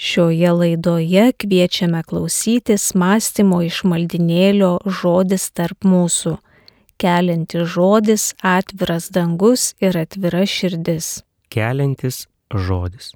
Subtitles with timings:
[0.00, 6.40] Šioje laidoje kviečiame klausytis mąstymo iš maldinėlio žodis tarp mūsų,
[6.96, 11.20] keliantis žodis atviras dangus ir atvira širdis.
[11.52, 13.12] Keliantis žodis.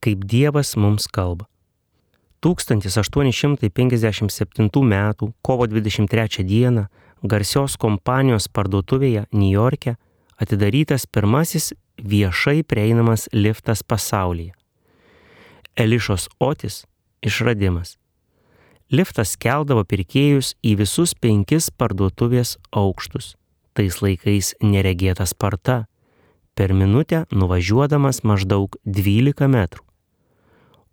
[0.00, 1.44] Kaip Dievas mums kalba.
[2.40, 3.68] 1857
[4.88, 4.96] m.
[5.44, 6.88] kovo 23 d.
[7.22, 10.00] garsios kompanijos parduotuvėje Niujorke
[10.40, 14.63] atidarytas pirmasis viešai prieinamas liftas pasaulyje.
[15.76, 16.84] Elišos Otis
[17.22, 17.96] išradimas.
[18.94, 23.34] Liftas keldavo pirkėjus į visus penkis parduotuvės aukštus.
[23.74, 25.86] Tais laikais neregėta sparta.
[26.54, 29.82] Per minutę nuvažiuodamas maždaug 12 metrų.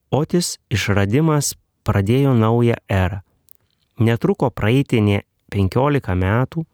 [0.10, 1.54] Otis išradimas
[1.86, 3.22] pradėjo naują erą.
[4.02, 5.22] Netruko praeiti ne
[5.54, 6.66] 15 metų,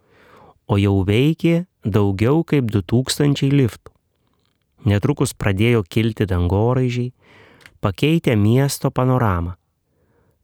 [0.72, 3.92] o jau veikė daugiau kaip 2000 liftų.
[4.88, 7.12] Netrukus pradėjo kilti dangoraižiai,
[7.82, 9.56] pakeitė miesto panoramą.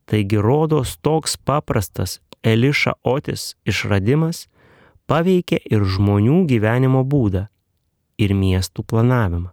[0.05, 4.47] Taigi rodos toks paprastas Eliša Otis išradimas
[5.08, 7.47] paveikė ir žmonių gyvenimo būdą,
[8.19, 9.52] ir miestų planavimą.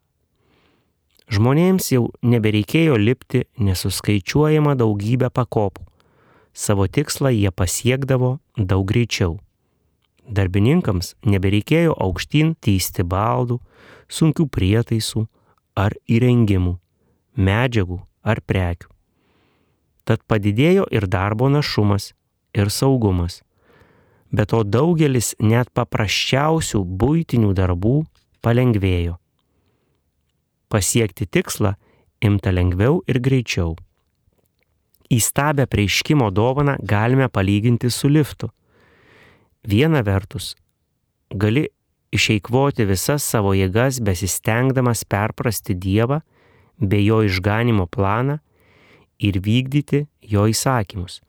[1.30, 5.86] Žmonėms jau nebereikėjo lipti nesuskaičiuojama daugybę pakopų.
[6.50, 9.38] Savo tikslą jie pasiekdavo daug greičiau.
[10.27, 13.60] Darbininkams nebereikėjo aukštyn teisti baldų,
[14.10, 15.24] sunkių prietaisų
[15.78, 16.74] ar įrengimų,
[17.36, 18.89] medžiagų ar prekių.
[20.05, 22.12] Tad padidėjo ir darbo našumas,
[22.55, 23.42] ir saugumas.
[24.31, 27.97] Be to daugelis net paprasčiausių būtinių darbų
[28.42, 29.19] palengvėjo.
[30.70, 31.75] Pasiekti tikslą
[32.23, 33.75] imta lengviau ir greičiau.
[35.11, 38.51] Įstabę prieiškimo dovaną galime palyginti su liftu.
[39.67, 40.55] Viena vertus,
[41.34, 41.67] gali
[42.14, 46.20] išeikvoti visas savo jėgas besistengdamas perprasti Dievą
[46.81, 48.41] bei jo išganimo planą
[49.20, 51.20] ir vykdyti jo įsakymus.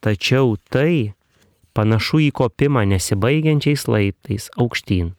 [0.00, 1.12] Tačiau tai
[1.76, 5.12] panašu į kopimą nesibaigiančiais laiptais aukštyn.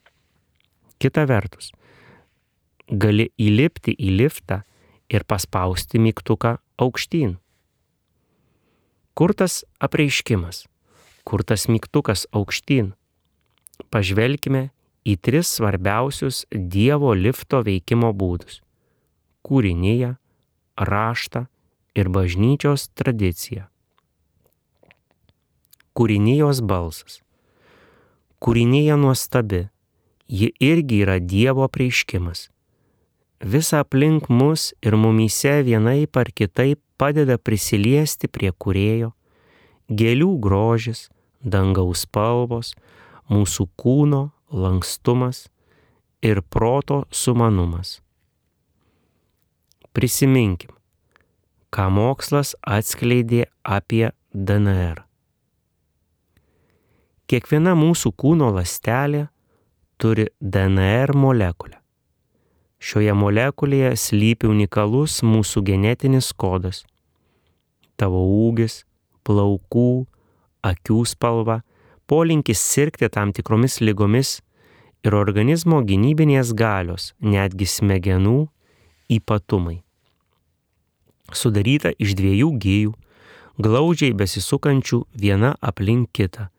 [1.01, 1.71] Kita vertus,
[2.89, 4.61] gali įlipti į liftą
[5.09, 7.37] ir paspausti mygtuką aukštyn.
[9.17, 10.65] Kur tas apreiškimas?
[11.27, 12.93] Kur tas mygtukas aukštyn?
[13.91, 14.69] Pažvelkime
[15.05, 18.61] į tris svarbiausius Dievo lifto veikimo būdus-
[19.51, 20.13] kūrinyje,
[20.79, 21.43] raštą
[21.99, 23.67] ir bažnyčios tradiciją.
[25.91, 27.19] Kūrinijos balsas.
[28.39, 29.65] Kūrinyje nuostabi,
[30.31, 32.47] ji irgi yra Dievo prieiškimas
[33.43, 39.11] visa aplink mus ir mumyse vienaip ar kitaip padeda prisiliesti prie kurėjo,
[39.89, 41.09] gėlių grožis,
[41.41, 42.75] dangaus spalvos,
[43.31, 45.47] mūsų kūno lankstumas
[46.21, 48.01] ir proto sumanumas.
[49.91, 50.71] Prisiminkim,
[51.67, 55.01] ką mokslas atskleidė apie DNR.
[57.27, 59.25] Kiekviena mūsų kūno lastelė
[59.99, 61.75] turi DNR molekulę.
[62.79, 66.85] Šioje molekulėje slypi unikalus mūsų genetinis kodas.
[67.99, 68.85] Tavo ūgis,
[69.27, 70.05] plaukų,
[70.71, 71.59] akių spalva,
[72.07, 74.37] polinkis sirgti tam tikromis lygomis
[75.03, 78.47] ir organizmo gynybinės galios, netgi smegenų
[79.11, 79.81] ypatumai.
[81.31, 82.93] Sudaryta iš dviejų gyjų,
[83.61, 86.49] glaudžiai besisukančių viena aplink kitą.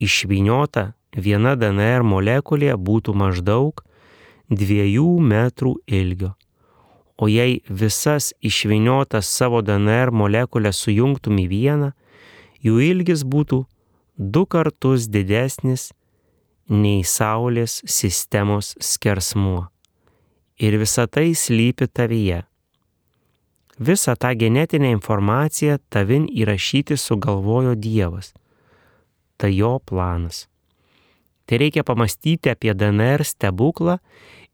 [0.00, 3.82] Išviniota viena DNR molekulė būtų maždaug
[4.50, 6.34] dviejų metrų ilgio.
[7.20, 11.90] O jei visas išviniotas savo DNR molekulės sujungtum į vieną,
[12.64, 13.66] jų ilgis būtų
[14.16, 15.90] du kartus didesnis
[16.70, 19.68] nei Saulės sistemos skersmuo.
[20.60, 22.42] Ir visa tai slypi tavyje.
[23.80, 28.34] Visą tą genetinę informaciją tavin įrašyti sugalvojo Dievas.
[29.40, 30.48] Tai jo planas.
[31.46, 33.96] Tai reikia pamastyti apie DNR stebuklą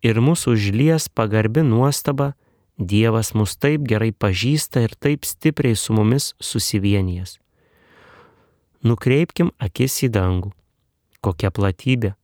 [0.07, 2.37] ir mūsų užlies pagarbi nuostaba,
[2.79, 7.39] Dievas mus taip gerai pažįsta ir taip stipriai su mumis susivienijęs.
[8.87, 10.53] Nukreipkim akis į dangų.
[11.25, 12.15] Kokia platybė,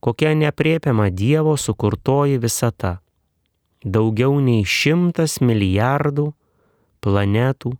[0.00, 3.00] kokia nepriepiama Dievo sukurtoji visata.
[3.84, 6.30] Daugiau nei šimtas milijardų
[7.00, 7.72] planetų,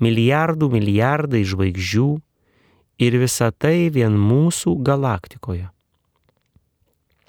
[0.00, 2.08] milijardų milijardai žvaigždžių
[3.04, 5.68] ir visa tai vien mūsų galaktikoje.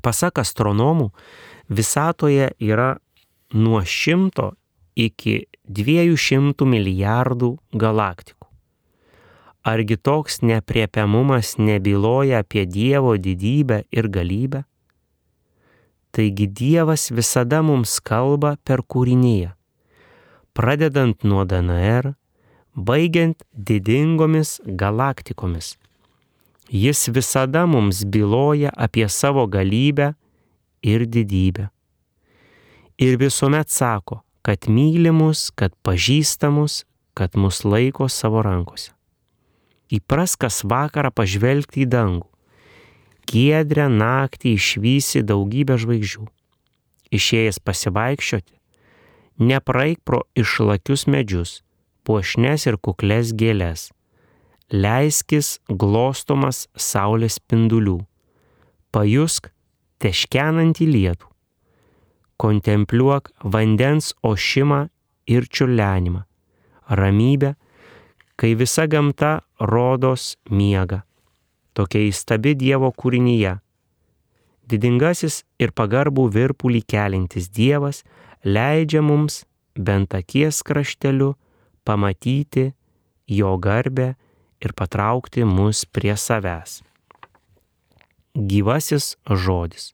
[0.04, 1.12] Pasak astronomų,
[1.68, 2.98] visatoje yra
[3.54, 4.52] nuo 100
[4.96, 8.48] iki 200 milijardų galaktikų.
[9.64, 14.66] Argi toks nepriepiamumas nebyloja apie Dievo didybę ir galybę?
[16.14, 19.52] Taigi Dievas visada mums kalba per kūrinyje.
[20.54, 22.14] pradedant nuo DNR,
[22.74, 25.76] baigiant didingomis galaktikomis.
[26.70, 30.14] Jis visada mums byloja apie savo galybę
[30.82, 31.70] ir didybę.
[32.98, 36.84] Ir visuomet sako, kad myli mus, kad pažįsta mus,
[37.14, 38.94] kad mus laiko savo rankose.
[39.94, 42.30] Įpras kas vakarą pažvelgti į dangų.
[43.30, 46.26] Giedrę naktį išvysi daugybę žvaigždžių.
[47.14, 48.56] Išėjęs pasivaikščioti,
[49.40, 51.62] nepraeik pro išlakius medžius,
[52.04, 53.92] puošnes ir kukles gėlės.
[54.74, 58.00] Leiskis glostomas saulės spindulių.
[58.94, 59.52] Pajusk
[60.02, 61.30] teškenantį lietų.
[62.42, 64.88] Kontempliuok vandens ošimą
[65.30, 66.24] ir čiurlenimą.
[66.90, 67.54] Ramybę,
[68.36, 71.04] kai visa gamta rodos miega.
[71.74, 73.58] Tokia įstabi Dievo kūrinyje.
[74.70, 78.04] Didingasis ir pagarbų virpulį kelintis Dievas
[78.46, 79.44] leidžia mums
[79.76, 81.34] bent akies krašteliu
[81.84, 82.72] pamatyti
[83.28, 84.14] jo garbę
[84.64, 86.82] ir patraukti mus prie savęs.
[88.34, 89.92] Gyvasis žodis.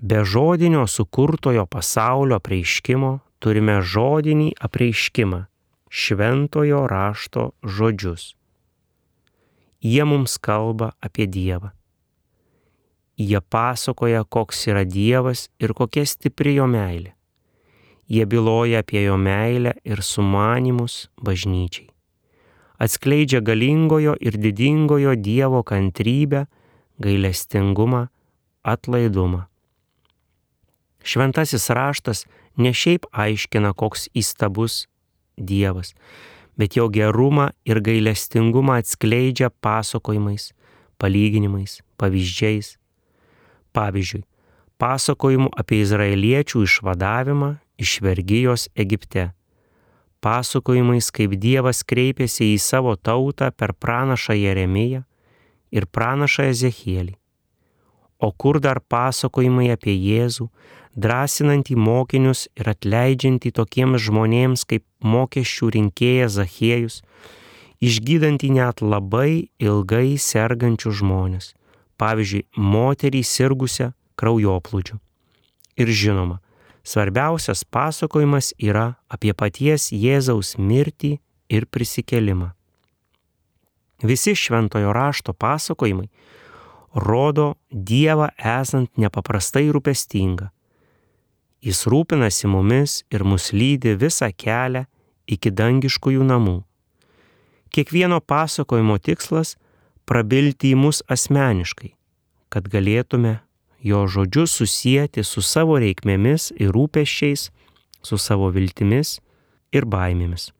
[0.00, 5.40] Be žodinio sukurtojo pasaulio prieiškimo turime žodinį apreiškimą-
[6.00, 8.39] šventojo rašto žodžius.
[9.80, 11.70] Jie mums kalba apie Dievą.
[13.16, 17.14] Jie pasakoja, koks yra Dievas ir kokia stipri jo meilė.
[18.10, 21.88] Jie byloja apie jo meilę ir sumanimus bažnyčiai.
[22.80, 26.46] Atskleidžia galingojo ir didingojo Dievo kantrybę,
[27.00, 28.08] gailestingumą,
[28.64, 29.44] atlaidumą.
[31.04, 32.24] Šventasis raštas
[32.56, 34.86] ne šiaip aiškina, koks įstabus
[35.36, 35.94] Dievas,
[36.60, 40.50] bet jo gerumą ir gailestingumą atskleidžia pasakojimais,
[41.00, 42.76] palyginimais, pavyzdžiais.
[43.72, 44.26] Pavyzdžiui,
[44.76, 49.30] pasakojimu apie izraeliečių išvadavimą iš vergyjos Egipte.
[50.20, 55.06] Pasakojimais, kaip Dievas kreipėsi į savo tautą per pranašą Jeremiją
[55.72, 57.16] ir pranašą Ezechielį.
[58.20, 60.50] O kur dar pasakojimai apie Jėzų,
[60.96, 67.00] drąsinantį mokinius ir atleidžiantį tokiems žmonėms kaip mokesčių rinkėjas Zachiejus,
[67.80, 71.54] išgydantį net labai ilgai sergančių žmonės,
[72.00, 74.98] pavyzdžiui, moterį sirgusią kraujoplūdžiu.
[75.80, 76.40] Ir žinoma,
[76.84, 82.52] svarbiausias pasakojimas yra apie paties Jėzaus mirtį ir prisikelimą.
[84.02, 86.08] Visi šventojo rašto pasakojimai
[86.94, 90.50] rodo Dievą esant nepaprastai rūpestingą.
[91.60, 94.86] Jis rūpinasi mumis ir mus lydi visą kelią
[95.28, 96.62] iki dangiškųjų namų.
[97.70, 99.56] Kiekvieno pasakojimo tikslas-
[100.08, 101.92] prabilti į mus asmeniškai,
[102.50, 103.40] kad galėtume
[103.82, 107.50] jo žodžius susijęti su savo reikmėmis ir rūpeščiais,
[108.02, 109.20] su savo viltimis
[109.72, 110.50] ir baimėmis.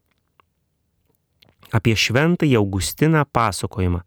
[1.72, 4.02] Apie šventąjį Augustiną pasakojimą,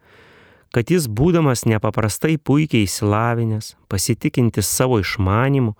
[0.74, 5.75] kad jis būdamas nepaprastai puikiai įsilavinęs, pasitikintis savo išmanimu,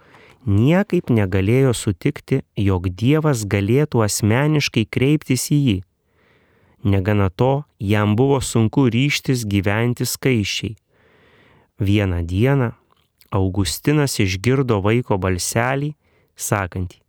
[0.45, 5.78] niekaip negalėjo sutikti, jog Dievas galėtų asmeniškai kreiptis į jį.
[6.84, 10.75] Negana to, jam buvo sunku ryštis gyventi skaičiai.
[11.80, 12.74] Vieną dieną
[13.34, 15.94] Augustinas išgirdo vaiko balselį,
[16.36, 17.00] sakantį,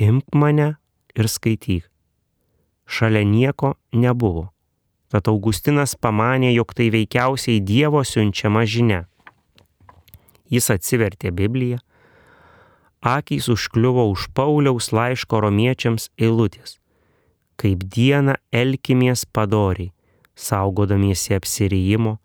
[0.00, 0.76] imk mane
[1.18, 1.84] ir skaityk.
[2.86, 4.48] Šalia nieko nebuvo.
[5.10, 9.04] Tad Augustinas pamanė, jog tai veikiausiai Dievo siunčiama žinia.
[10.50, 11.78] Jis atsivertė Bibliją,
[13.00, 16.78] akys užkliuvo už Pauliaus laiško romiečiams eilutės.
[17.56, 19.92] Kaip dieną elkimės padoriai,
[20.36, 22.18] saugodamiesi apsirijimo,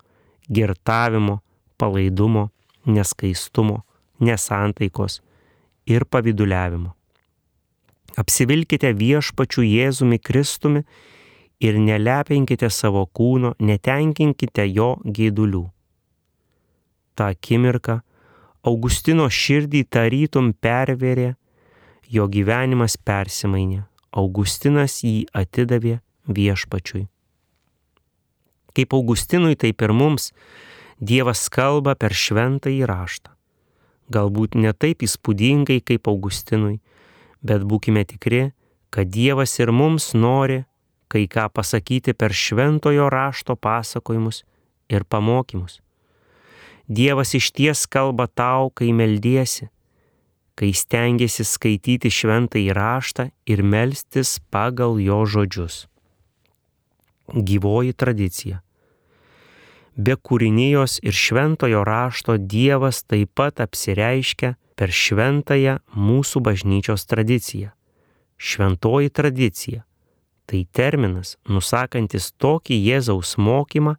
[0.48, 1.40] girtavimo,
[1.78, 2.48] palaidumo,
[2.86, 3.82] neskaistumo,
[4.20, 5.20] nesantaikos
[5.86, 6.94] ir paviduliavimo.
[8.16, 10.86] Apsivilkite viešpačių Jėzumi Kristumi
[11.60, 15.66] ir nelepinkite savo kūno, netenkinkite jo gėdulių.
[17.16, 18.00] Ta akimirka
[18.66, 21.34] Augustino širdį tarytum perverė,
[22.10, 27.04] jo gyvenimas persimainė, Augustinas jį atidavė viešpačiui.
[28.76, 30.32] Kaip Augustinui, taip ir mums
[30.96, 33.30] Dievas kalba per šventą įraštą.
[34.12, 36.78] Galbūt ne taip įspūdingai kaip Augustinui,
[37.44, 38.50] bet būkime tikri,
[38.90, 40.64] kad Dievas ir mums nori
[41.08, 44.42] kai ką pasakyti per šventojo rašto pasakojimus
[44.90, 45.80] ir pamokymus.
[46.88, 49.68] Dievas iš ties kalba tau, kai meldiesi,
[50.54, 55.86] kai stengiasi skaityti šventą įraštą ir melstis pagal jo žodžius.
[57.34, 58.62] Gyvoji tradicija
[59.96, 67.70] be kūrinijos ir šventojo rašto Dievas taip pat apsireiškia per šventąją mūsų bažnyčios tradiciją.
[68.36, 69.84] Šventoji tradicija-
[70.46, 73.96] tai terminas nusakantis tokį Jėzaus mokymą,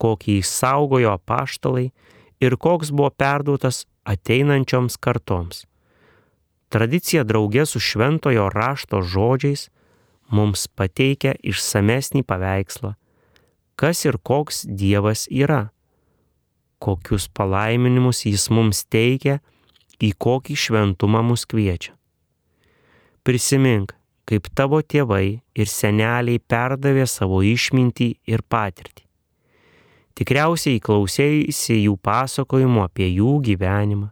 [0.00, 1.92] kokį išsaugojo apaštalai
[2.40, 5.64] ir koks buvo perduotas ateinančioms kartoms.
[6.70, 9.68] Tradicija draugė su šventojo rašto žodžiais
[10.32, 12.94] mums pateikia išsamesnį paveikslą,
[13.78, 15.68] kas ir koks Dievas yra,
[16.82, 19.38] kokius palaiminimus Jis mums teikia,
[20.02, 21.94] į kokį šventumą mus kviečia.
[23.24, 23.94] Prisimink,
[24.28, 29.05] kaip tavo tėvai ir seneliai perdavė savo išmintį ir patirtį.
[30.16, 34.08] Tikriausiai klausėjai jų pasakojimų apie jų gyvenimą,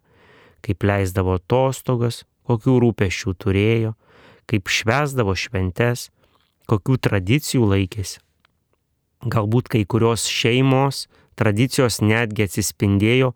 [0.65, 3.95] kaip leisdavo atostogas, kokių rūpešių turėjo,
[4.45, 6.11] kaip švesdavo šventes,
[6.69, 8.21] kokių tradicijų laikėsi.
[9.25, 11.07] Galbūt kai kurios šeimos
[11.41, 13.33] tradicijos netgi atsispindėjo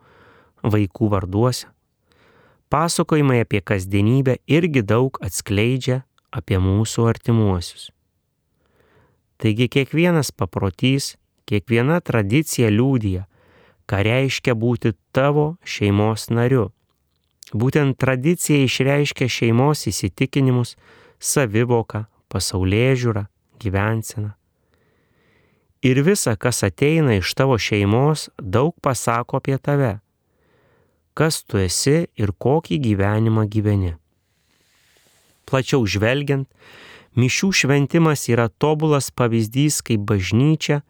[0.61, 1.71] vaikų varduose.
[2.69, 7.89] Pasakojimai apie kasdienybę irgi daug atskleidžia apie mūsų artimuosius.
[9.41, 11.15] Taigi kiekvienas paprotys
[11.49, 13.25] Kiekviena tradicija liūdija,
[13.89, 16.69] ką reiškia būti tavo šeimos nariu.
[17.57, 20.75] Būtent tradicija išreiškia šeimos įsitikinimus,
[21.19, 23.23] savivoką, pasaulyje žiūrą,
[23.63, 24.35] gyvenseną.
[25.81, 30.01] Ir visa, kas ateina iš tavo šeimos, daug pasako apie tave.
[31.15, 33.95] Kas tu esi ir kokį gyvenimą gyveni.
[35.49, 36.51] Plačiau žvelgiant,
[37.17, 40.83] mišių šventimas yra tobulas pavyzdys, kaip bažnyčia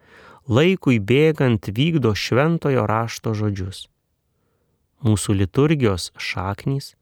[0.49, 3.85] laikui bėgant vykdo šventojo rašto žodžius.
[5.05, 6.95] Mūsų liturgijos šaknys,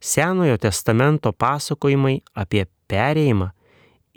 [0.00, 3.48] Senojo testamento pasakojimai apie perėjimą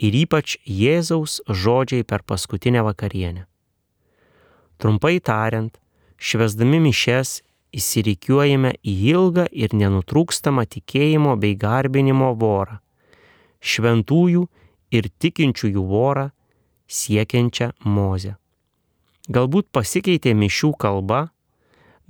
[0.00, 3.46] ir ypač Jėzaus žodžiai per paskutinę vakarienę.
[4.80, 5.72] Trumpai tariant,
[6.20, 7.40] švesdami mišes
[7.76, 12.80] įsirikiuojame į ilgą ir nenutrūkstamą tikėjimo bei garbinimo vorą,
[13.60, 14.46] šventųjų
[14.92, 16.28] ir tikinčiųjų vorą
[16.88, 18.39] siekiančią mozę.
[19.30, 21.28] Galbūt pasikeitė mišių kalba,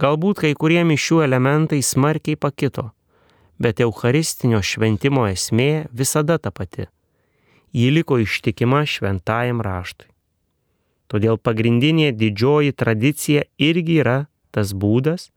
[0.00, 2.87] galbūt kai kurie mišių elementai smarkiai pakito,
[3.61, 6.87] bet Eucharistinio šventimo esmė visada ta pati.
[7.77, 10.09] Ji liko ištikima šventajam raštui.
[11.12, 14.17] Todėl pagrindinė didžioji tradicija irgi yra
[14.55, 15.29] tas būdas,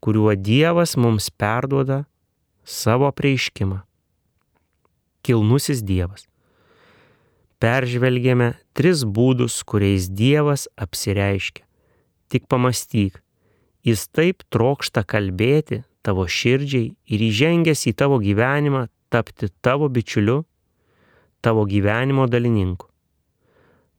[0.00, 2.06] kuriuo Dievas mums perduoda
[2.64, 3.82] savo prieiškimą.
[5.20, 6.29] Kilnusis Dievas
[7.60, 11.64] peržvelgėme tris būdus, kuriais Dievas apsireiškia.
[12.30, 13.20] Tik pamastyk,
[13.84, 20.44] jis taip trokšta kalbėti tavo širdžiai ir įžengęs į tavo gyvenimą tapti tavo bičiuliu,
[21.42, 22.86] tavo gyvenimo dalininku.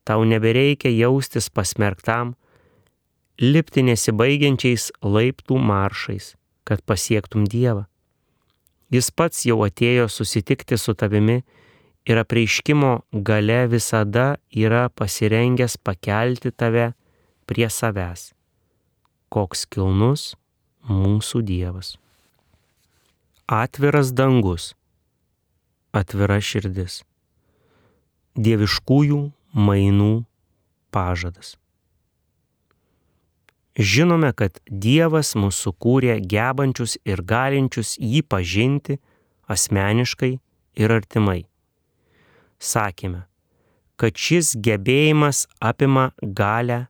[0.04, 2.34] Tau nebereikia jaustis pasmerktam,
[3.42, 6.34] lipti nesibaigiančiais laiptų maršais,
[6.66, 7.86] kad pasiektum Dievą.
[8.92, 11.42] Jis pats jau atėjo susitikti su tavimi
[12.06, 16.94] ir apreiškimo gale visada yra pasirengęs pakelti tave
[17.46, 18.32] prie savęs.
[19.30, 20.36] Koks kilnus
[20.90, 21.96] mūsų Dievas.
[23.52, 24.72] Atviras dangus,
[25.92, 27.02] atvira širdis,
[28.36, 29.22] dieviškųjų
[29.54, 30.24] mainų
[30.92, 31.58] pažadas.
[33.76, 39.00] Žinome, kad Dievas mūsų kūrė gebančius ir galinčius jį pažinti
[39.52, 40.34] asmeniškai
[40.80, 41.51] ir artimai
[42.62, 43.26] sakėme,
[43.98, 46.86] kad šis gebėjimas apima galę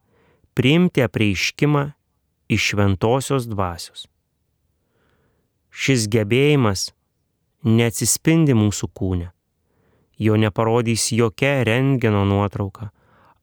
[0.56, 1.86] priimti apreiškimą
[2.52, 4.08] iš šventosios dvasios.
[5.72, 6.90] Šis gebėjimas
[7.64, 9.30] neatsispindi mūsų kūne,
[10.20, 12.92] jo neparodys jokia rentgeno nuotrauka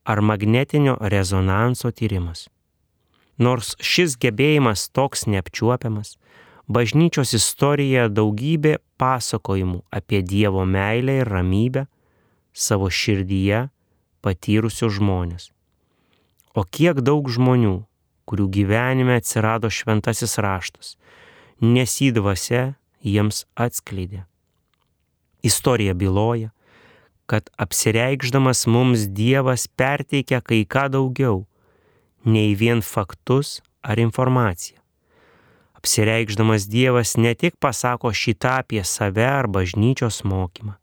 [0.04, 2.46] ar magnetinio rezonanso tyrimas.
[3.38, 6.16] Nors šis gebėjimas toks neapčiuopiamas,
[6.68, 11.86] bažnyčios istorijoje daugybė pasakojimų apie Dievo meilę ir ramybę
[12.52, 13.68] savo širdyje
[14.24, 15.50] patyrusius žmonės.
[16.54, 17.84] O kiek daug žmonių,
[18.28, 20.96] kurių gyvenime atsirado šventasis raštas,
[21.60, 22.74] nesydvase
[23.04, 24.24] jiems atskleidė.
[25.42, 26.50] Istorija byloja,
[27.28, 31.44] kad apsireikšdamas mums Dievas perteikia kai ką daugiau,
[32.24, 34.80] nei vien faktus ar informaciją.
[35.78, 40.74] Apsireikšdamas Dievas ne tik pasako šitą apie save ar bažnyčios mokymą,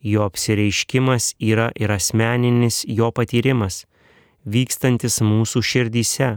[0.00, 3.84] jo apsireiškimas yra ir asmeninis jo patyrimas,
[4.44, 6.30] vykstantis mūsų širdyse.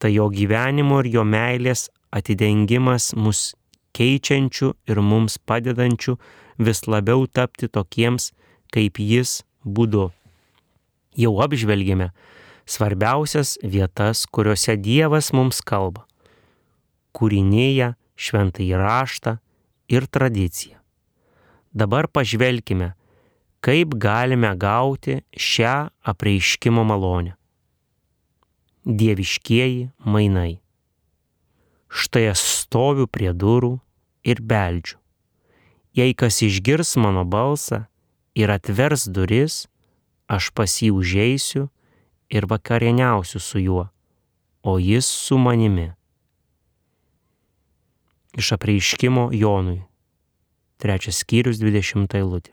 [0.00, 3.54] Tai jo gyvenimo ir jo meilės atidengimas mus
[3.94, 6.16] keičiančių ir mums padedančių
[6.58, 8.32] vis labiau tapti tokiems,
[8.74, 10.10] kaip jis būdu.
[11.14, 12.10] Jau apžvelgėme
[12.66, 16.08] svarbiausias vietas, kuriuose Dievas mums kalba.
[17.14, 19.38] Kūrinėje šventą įraštą
[19.94, 20.83] ir tradiciją.
[21.74, 22.92] Dabar pažvelkime,
[23.58, 27.34] kaip galime gauti šią apreiškimo malonę.
[28.84, 30.60] Dieviškieji mainai.
[31.90, 33.78] Štai aš stoviu prie durų
[34.22, 35.00] ir beldžiu.
[35.94, 37.84] Jei kas išgirs mano balsą
[38.38, 39.64] ir atvers duris,
[40.30, 41.68] aš pas jį užeisiu
[42.30, 43.88] ir vakarieniausiu su juo,
[44.62, 45.90] o jis su manimi.
[48.34, 49.82] Iš apreiškimo Jonui.
[50.84, 52.52] Trečias skyrius 20 eilutė.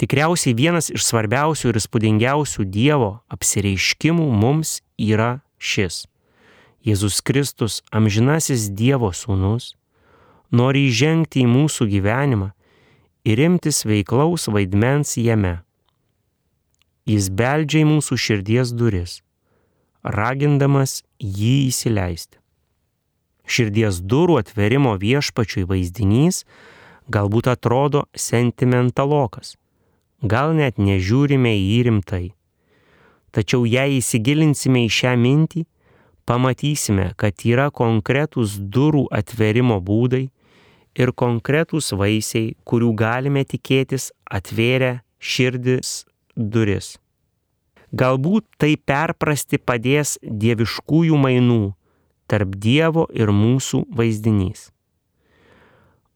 [0.00, 6.06] Tikriausiai vienas iš svarbiausių ir įspūdingiausių Dievo apsireiškimų mums yra šis.
[6.80, 9.74] Jėzus Kristus, amžinasis Dievo sūnus,
[10.48, 12.54] nori įžengti į mūsų gyvenimą
[13.28, 15.58] ir imtis veiklaus vaidmens jame.
[17.04, 19.20] Jis beldžia į mūsų širdies duris,
[20.00, 22.39] ragindamas jį įsileisti.
[23.50, 26.44] Širdies durų atverimo viešpačiui vaizdinys
[27.10, 29.56] galbūt atrodo sentimentalokas,
[30.22, 32.26] gal net nežiūrime į jį rimtai.
[33.34, 35.64] Tačiau jei įsigilinsime į šią mintį,
[36.26, 40.28] pamatysime, kad yra konkretūs durų atverimo būdai
[40.98, 46.04] ir konkretūs vaisiai, kurių galime tikėtis atvėrę širdis
[46.36, 46.96] duris.
[47.90, 51.62] Galbūt tai perprasti padės dieviškųjų mainų
[52.30, 54.68] tarp Dievo ir mūsų vaizdinys.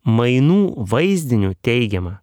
[0.04, 2.20] Mainų vaizdiniu teigiama,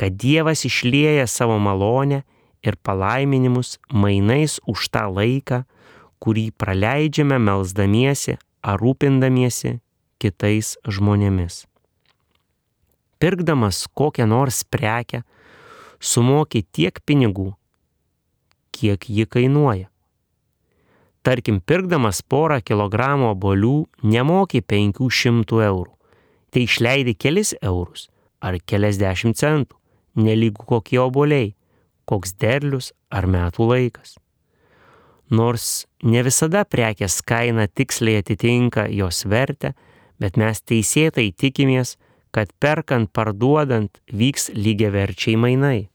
[0.00, 2.22] kad Dievas išlieja savo malonę
[2.64, 5.64] ir palaiminimus mainais už tą laiką,
[6.22, 9.78] kurį praleidžiame melzdamiesi ar rūpindamiesi
[10.22, 11.64] kitais žmonėmis.
[13.20, 15.22] Pirkdamas kokią nors prekę,
[16.00, 17.52] sumoki tiek pinigų,
[18.72, 19.90] kiek ji kainuoja.
[21.24, 25.92] Tarkim, pirkdamas porą kilogramų obolių nemoki 500 eurų,
[26.52, 28.10] tai išleidi kelis eurus
[28.44, 29.78] ar keliasdešimt centų,
[30.20, 31.54] nelygų kokie oboliai,
[32.04, 34.18] koks derlius ar metų laikas.
[35.32, 39.72] Nors ne visada prekės kaina tiksliai atitinka jos vertę,
[40.20, 41.96] bet mes teisėtai tikimės,
[42.34, 45.88] kad perkant parduodant vyks lygiaverčiai mainai.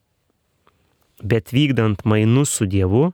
[1.22, 3.12] Bet vykdant mainus su Dievu,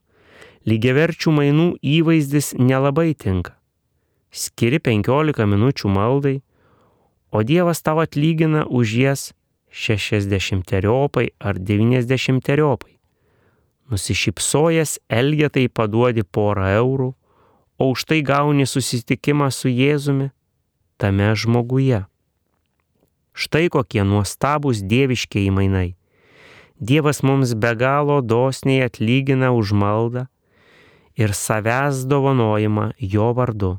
[0.65, 3.53] lygiaverčių mainų įvaizdis nelabai tinka.
[4.33, 6.39] Skiri 15 minučių maldai,
[7.31, 9.21] o Dievas tau atlygina už jas
[9.69, 12.97] 60 teriopai ar 90 teriopai.
[13.91, 17.13] Nusišypsojęs Elgetai paduodi porą eurų,
[17.77, 20.31] o už tai gauni susitikimą su Jėzumi
[20.97, 22.05] tame žmoguje.
[23.35, 25.93] Štai kokie nuostabūs dieviškiai mainai.
[26.79, 30.25] Dievas mums be galo dosniai atlygina už maldą
[31.15, 33.77] ir savęs dovanojimą jo vardu.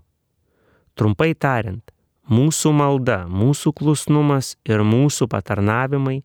[0.96, 1.85] Trumpai tariant,
[2.31, 6.22] mūsų malda, mūsų klusnumas ir mūsų patarnavimai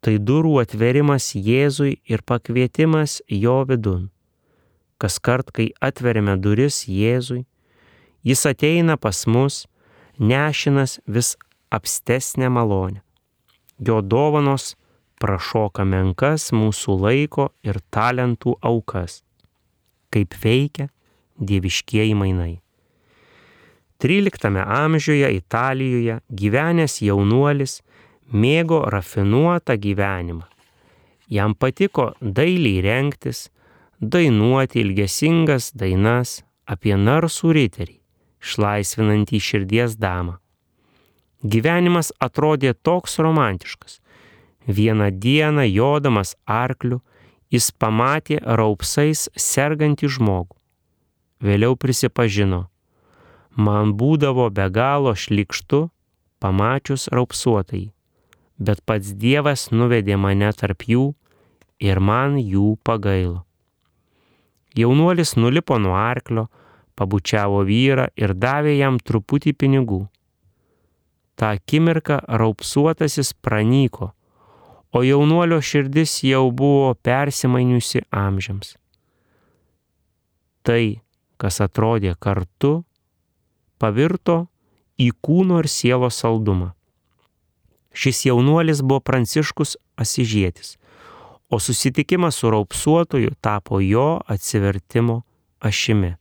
[0.00, 4.08] tai durų atverimas Jėzui ir pakvietimas jo vidun.
[5.00, 7.44] Kas kart, kai atveriame duris Jėzui,
[8.24, 9.66] jis ateina pas mus,
[10.20, 11.36] nešinas vis
[11.70, 13.00] apstesnę malonę.
[13.80, 14.74] Jo dovanos
[15.20, 19.22] prašoka menkas mūsų laiko ir talentų aukas,
[20.12, 20.88] kaip veikia
[21.40, 22.60] dieviškieji mainai.
[24.00, 27.80] 13 amžiuje Italijoje gyvenęs jaunuolis
[28.32, 30.46] mėgo rafinuotą gyvenimą.
[31.30, 33.50] Jam patiko dailiai rengtis,
[34.00, 38.00] dainuoti ilgesingas dainas apie narsų riterį,
[38.42, 40.38] išlaisvinantį širdies damą.
[41.44, 44.00] Gyvenimas atrodė toks romantiškas,
[44.68, 47.00] Vieną dieną jodamas arkliu,
[47.50, 50.54] jis pamatė raupsais sergantį žmogų.
[51.40, 52.66] Vėliau prisipažino,
[53.56, 55.88] man būdavo be galo šlikštu,
[56.40, 57.90] pamačius raupsuotai,
[58.60, 61.10] bet pats Dievas nuvedė mane tarp jų
[61.80, 63.42] ir man jų pagailo.
[64.76, 66.46] Jaunuolis nulipo nuo arklio,
[66.94, 70.04] pabučiavo vyrą ir davė jam truputį pinigų.
[71.34, 74.12] Ta akimirka raupsuotasis pranyko
[74.92, 78.74] o jaunuolio širdis jau buvo persimainiusi amžiams.
[80.66, 81.00] Tai,
[81.40, 82.82] kas atrodė kartu,
[83.80, 84.44] pavirto
[85.00, 86.74] į kūno ir sielos saldumą.
[87.96, 90.76] Šis jaunuolis buvo Pranciškus Asižėtis,
[91.50, 95.22] o susitikimas su raupsuotoju tapo jo atsivertimo
[95.60, 96.14] ašimi.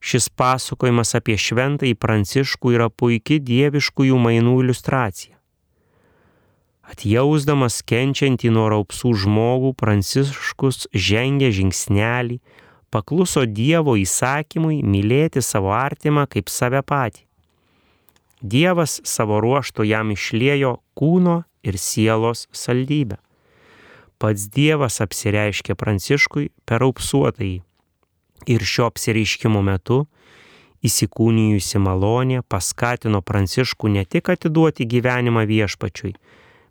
[0.00, 5.35] Šis pasakojimas apie šventąjį Pranciškų yra puikia dieviškųjų mainų iliustracija.
[6.86, 12.38] Atjausdamas kenčiantį nuo raupsų žmogų, Pranciškus žengė žingsnelį,
[12.94, 17.24] pakluso Dievo įsakymui mylėti savo artimą kaip save patį.
[18.42, 23.18] Dievas savo ruoštų jam išliejo kūno ir sielos saldybę.
[24.22, 27.58] Pats Dievas apsireiškė Pranciškui per aupsuotąjį.
[28.46, 30.04] Ir šio apsireiškimo metu
[30.86, 36.14] įsikūnijusi malonė paskatino Pranciškų ne tik atiduoti gyvenimą viešpačiui,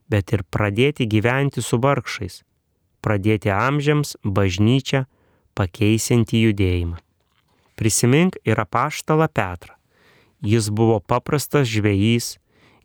[0.10, 2.44] bet ir pradėti gyventi su vargšais,
[3.02, 5.06] pradėti amžiams bažnyčią
[5.56, 7.00] pakeisinti judėjimą.
[7.76, 9.76] Prisimink ir apaštalą Petrą.
[10.46, 12.36] Jis buvo paprastas žvėjys,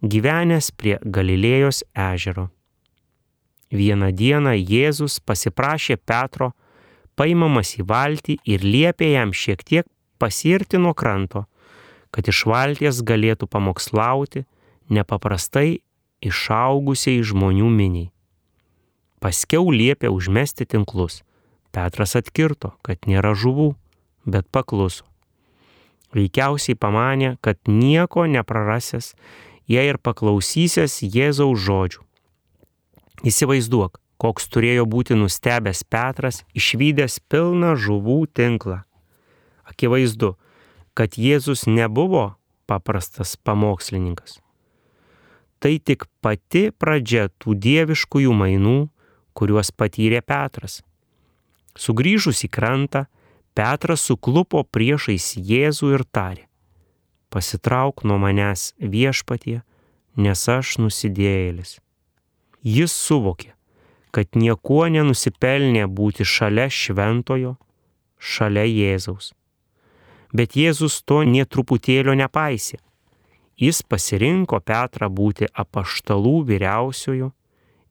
[0.03, 2.49] gyvenęs prie Galilėjos ežero.
[3.71, 6.51] Vieną dieną Jėzus pasiprašė Petro,
[7.15, 9.87] paimamas į valtį ir liepė jam šiek tiek
[10.19, 11.45] pasirti nuo kranto,
[12.11, 14.45] kad iš valties galėtų pamokslauti
[14.91, 15.83] nepaprastai
[16.25, 18.11] išaugusiai žmonių miniai.
[19.21, 21.21] Paskiau liepė užmesti tinklus.
[21.71, 23.75] Petras atkirto, kad nėra žuvų,
[24.27, 25.05] bet pakluso.
[26.17, 29.13] Veikiausiai pamanė, kad nieko neprarasęs,
[29.71, 32.03] jei ir paklausysės Jėzaus žodžių.
[33.31, 38.83] Įsivaizduok, koks turėjo būti nustebęs Petras, išvykęs pilną žuvų tinklą.
[39.69, 40.35] Akivaizdu,
[40.99, 42.35] kad Jėzus nebuvo
[42.67, 44.41] paprastas pamokslininkas.
[45.61, 48.79] Tai tik pati pradžia tų dieviškųjų mainų,
[49.37, 50.81] kuriuos patyrė Petras.
[51.77, 53.05] Sugryžus į krantą,
[53.55, 56.47] Petras suklupo priešais Jėzų ir tarė,
[57.29, 59.61] pasitrauk nuo manęs viešpatie,
[60.17, 61.77] nes aš nusidėjėlis.
[62.65, 63.53] Jis suvokė,
[64.17, 67.57] kad niekuo nenusipelnė būti šalia šventojo,
[68.17, 69.33] šalia Jėzaus.
[70.33, 72.79] Bet Jėzus to nietruputėlio nepaisė.
[73.61, 77.29] Jis pasirinko Petrą būti apaštalų vyriausiojo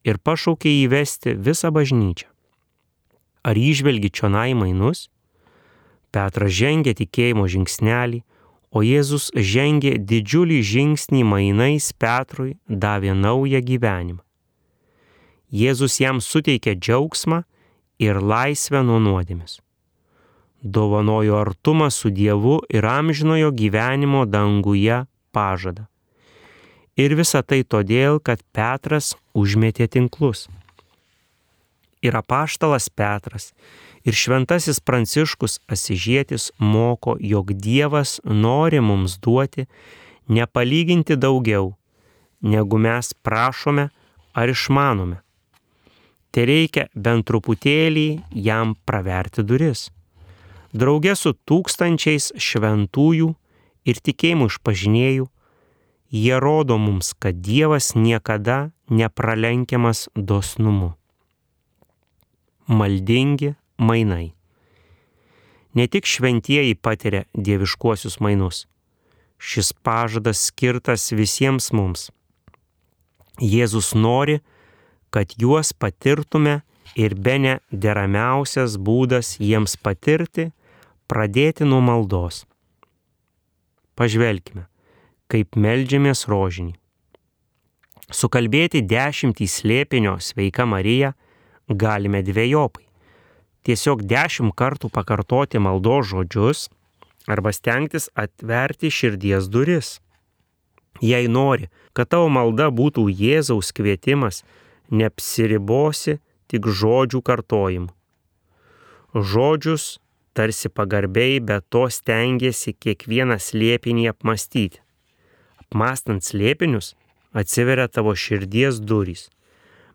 [0.10, 2.26] ir pašaukė įvesti visą bažnyčią.
[3.46, 5.08] Ar išvelgi čionai mainus?
[6.10, 8.24] Petras žengė tikėjimo žingsnelį,
[8.74, 14.22] o Jėzus žengė didžiulį žingsnį mainais Petrui davė naują gyvenimą.
[15.50, 17.44] Jėzus jam suteikė džiaugsmą
[18.02, 19.60] ir laisvę nuo nuodėmės.
[20.62, 25.86] Dovanojo artumą su Dievu ir amžinojo gyvenimo danguje pažadą.
[27.00, 30.48] Ir visa tai todėl, kad Petras užmetė tinklus.
[32.04, 33.52] Ir apaštalas Petras,
[34.08, 39.68] ir šventasis Pranciškus Asižėtis moko, jog Dievas nori mums duoti
[40.28, 41.74] nepalyginti daugiau,
[42.42, 43.90] negu mes prašome
[44.34, 45.20] ar išmanome
[46.32, 48.08] te reikia bent truputėlį
[48.48, 49.90] jam praverti duris.
[50.72, 53.32] Drauge su tūkstančiais šventųjų
[53.86, 55.28] ir tikėjimų išpažinėjų,
[56.10, 60.96] jie rodo mums, kad Dievas niekada nepralenkiamas dosnumu.
[62.68, 64.34] Maldingi mainai.
[65.74, 68.66] Ne tik šventieji patiria dieviškuosius mainus.
[69.40, 72.10] Šis pažadas skirtas visiems mums.
[73.40, 74.42] Jėzus nori,
[75.10, 76.60] kad juos patirtume
[76.96, 80.52] ir be ne deramiausias būdas jiems patirti-
[81.10, 82.46] pradėti nuo maldos.
[84.00, 84.70] Pažvelkime,
[85.28, 86.78] kaip melžiamės rožinį.
[88.16, 91.12] Sukalbėti dešimtį slėpinio sveika Marija
[91.68, 92.86] galime dviejopai.
[93.68, 96.70] Tiesiog dešimt kartų pakartoti maldos žodžius
[97.28, 99.98] arba stengtis atverti širdies duris.
[101.04, 104.46] Jei nori, kad tavo malda būtų Jėzaus kvietimas
[104.90, 107.92] neapsiribosi tik žodžių kartojimu.
[109.12, 110.00] Žodžius
[110.40, 114.80] tarsi pagarbiai, bet to stengiasi kiekvieną slėpinį apmastyti.
[115.60, 116.94] Apmastant slėpinius
[117.42, 119.28] atsiveria tavo širdies durys.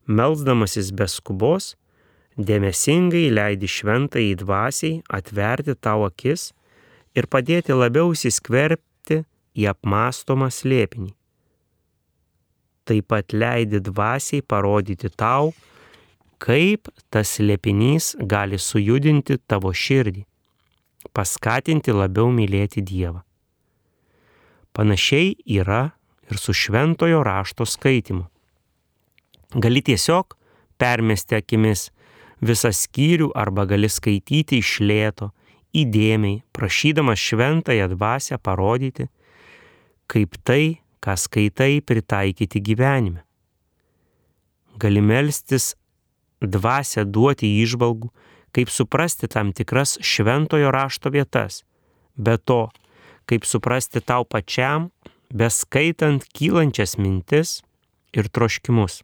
[0.04, 1.72] Melsdamasis be skubos,
[2.36, 6.52] dėmesingai leidi šventai į dvasiai atverti tavo akis
[7.16, 9.22] ir padėti labiau įsiskverbti
[9.56, 11.14] į apmastomą slėpinį
[12.84, 15.52] taip pat leidi dvasiai parodyti tau,
[16.44, 20.24] kaip tas lėpinys gali sujudinti tavo širdį,
[21.14, 23.22] paskatinti labiau mylėti Dievą.
[24.74, 25.94] Panašiai yra
[26.30, 28.26] ir su šventojo rašto skaitimu.
[29.54, 30.34] Gali tiesiog
[30.82, 31.88] permesti akimis
[32.42, 35.30] visą skyrių arba gali skaityti iš lėto,
[35.74, 39.06] įdėmiai, prašydamas šventąją dvasę parodyti,
[40.10, 43.22] kaip tai ką skaitai, pritaikyti gyvenime.
[44.80, 45.74] Gali melstis
[46.42, 48.10] dvasę duoti išvalgų,
[48.54, 51.64] kaip suprasti tam tikras šventojo rašto vietas,
[52.14, 52.68] be to,
[53.26, 54.90] kaip suprasti tau pačiam,
[55.34, 57.62] beskaitant kylančias mintis
[58.14, 59.02] ir troškimus.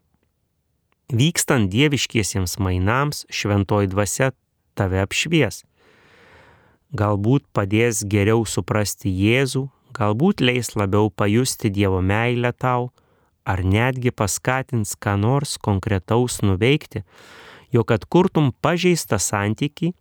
[1.10, 4.30] Vykstant dieviškiesiems mainams, šventoji dvasia
[4.78, 5.64] tave apšvies.
[6.90, 12.90] galbūt padės geriau suprasti Jėzų, galbūt leis labiau pajusti Dievo meilę tau,
[13.46, 17.04] ar netgi paskatins ką nors konkretaus nuveikti,
[17.72, 19.92] jog atkurtum pažeistą santyki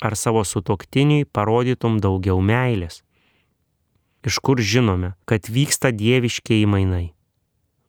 [0.00, 3.02] ar savo sutoktiniui parodytum daugiau meilės.
[4.26, 7.12] Iš kur žinome, kad vyksta dieviškiai mainai?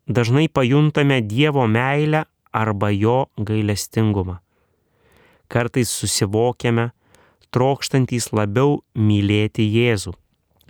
[0.08, 4.38] Dažnai pajuntame Dievo meilę arba jo gailestingumą.
[5.52, 6.92] Kartais susivokiame,
[7.52, 10.14] trokštantys labiau mylėti Jėzų.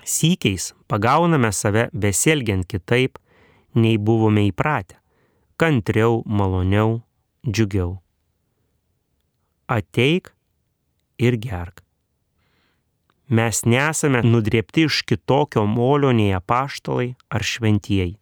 [0.08, 3.20] Sykiais pagauname save besielgiant kitaip,
[3.76, 4.98] nei buvome įpratę-
[5.60, 7.02] kantriau, maloniau,
[7.46, 8.00] džiugiau.
[9.68, 10.32] Ateik
[11.20, 11.82] ir gerk.
[13.28, 18.16] Mes nesame nudrėpti iš kitokio molio nei apaštalai ar šventieji.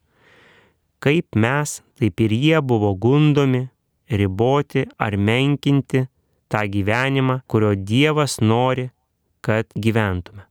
[1.05, 3.67] Kaip mes, taip ir jie buvo gundomi,
[4.09, 6.07] riboti ar menkinti
[6.49, 8.89] tą gyvenimą, kurio Dievas nori,
[9.45, 10.49] kad gyventume.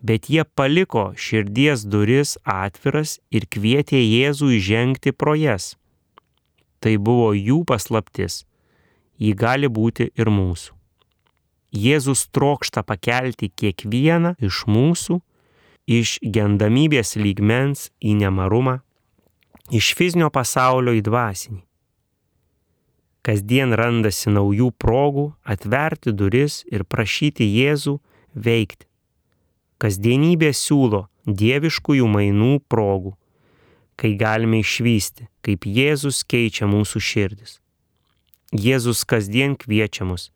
[0.00, 5.74] Bet jie paliko širdies duris atviras ir kvietė Jėzų įžengti pro jas.
[6.80, 8.46] Tai buvo jų paslaptis.
[9.18, 10.74] Ji gali būti ir mūsų.
[11.74, 15.18] Jėzus trokšta pakelti kiekvieną iš mūsų
[15.88, 18.78] iš gendamybės lygmens į nemarumą,
[19.72, 21.62] iš fizinio pasaulio į dvasinį.
[23.24, 27.98] Kasdien randasi naujų progų atverti duris ir prašyti Jėzų
[28.32, 28.86] veikti.
[29.80, 33.12] Kasdienybė siūlo dieviškųjų mainų progų,
[34.00, 37.58] kai galime išvysti, kaip Jėzus keičia mūsų širdis.
[38.52, 40.30] Jėzus kasdien kviečia mus.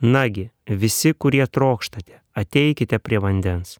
[0.00, 3.78] Nagi, visi, kurie trokštate, ateikite prie vandens.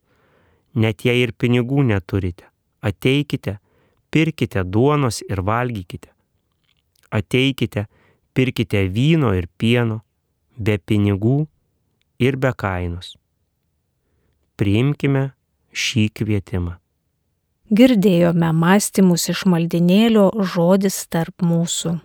[0.73, 2.49] Net jei ir pinigų neturite,
[2.81, 3.59] ateikite,
[4.11, 6.09] pirkite duonos ir valgykite.
[7.12, 7.87] Ateikite,
[8.33, 10.01] pirkite vyno ir pieno,
[10.57, 11.47] be pinigų
[12.19, 13.15] ir be kainos.
[14.57, 15.31] Priimkime
[15.77, 16.79] šį kvietimą.
[17.77, 21.99] Girdėjome mąstymus iš maldinėlio žodis tarp mūsų.